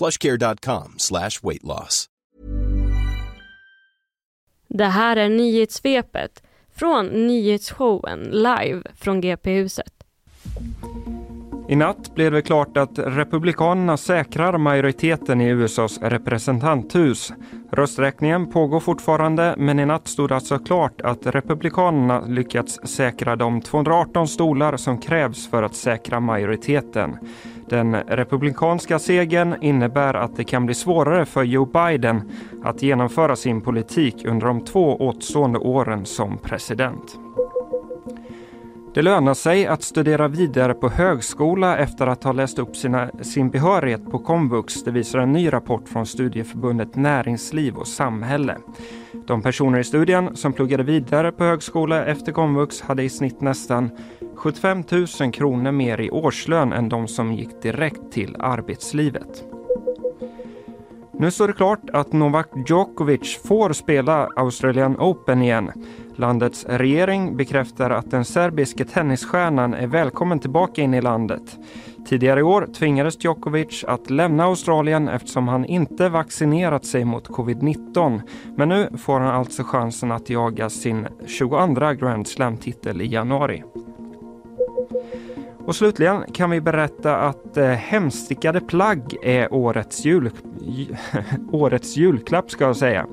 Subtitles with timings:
[0.00, 2.06] plushcare.com slash weight loss.
[4.68, 6.42] Det här är nyhetssvepet
[6.74, 9.92] från nyhetsshowen live från GP-huset.
[11.68, 17.32] I natt blev det klart att Republikanerna säkrar majoriteten i USAs representanthus.
[17.72, 23.60] Rösträkningen pågår fortfarande, men i natt stod det alltså klart att Republikanerna lyckats säkra de
[23.60, 27.16] 218 stolar som krävs för att säkra majoriteten.
[27.70, 32.30] Den republikanska segern innebär att det kan bli svårare för Joe Biden
[32.64, 37.18] att genomföra sin politik under de två återstående åren som president.
[38.94, 43.50] Det lönar sig att studera vidare på högskola efter att ha läst upp sina, sin
[43.50, 44.82] behörighet på komvux.
[44.82, 48.56] Det visar en ny rapport från studieförbundet Näringsliv och samhälle.
[49.26, 53.90] De personer i studien som pluggade vidare på högskola efter komvux hade i snitt nästan
[54.36, 54.84] 75
[55.20, 59.44] 000 kronor mer i årslön än de som gick direkt till arbetslivet.
[61.12, 65.72] Nu står det klart att Novak Djokovic får spela Australian Open igen.
[66.20, 71.58] Landets regering bekräftar att den serbiske tennisstjärnan är välkommen tillbaka in i landet.
[72.08, 78.20] Tidigare i år tvingades Djokovic att lämna Australien eftersom han inte vaccinerat sig mot covid-19.
[78.56, 83.62] Men nu får han alltså chansen att jaga sin 22 Grand Slam-titel i januari.
[85.70, 90.30] Och slutligen kan vi berätta att eh, hemstickade plagg är årets, jul,
[91.52, 93.06] årets julklapp ska jag säga.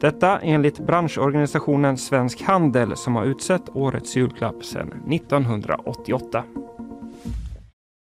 [0.00, 6.44] Detta enligt branschorganisationen Svensk Handel som har utsett årets julklapp sedan 1988.